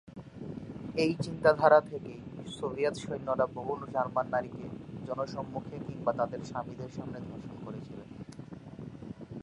এই 0.95 1.11
চিন্তাধারা 1.21 1.79
থেকেই 1.81 2.19
সোভিয়েত 2.57 2.95
সৈন্যরা 2.97 3.45
বহু 3.57 3.73
জার্মান 3.93 4.27
নারীকে 4.29 4.65
জনসম্মুখে 5.07 5.75
কিংবা 5.87 6.11
তাদের 6.13 6.41
স্বামীদের 6.43 6.91
সামনে 6.97 7.19
ধর্ষণ 7.27 7.57
করেছিল। 7.65 7.99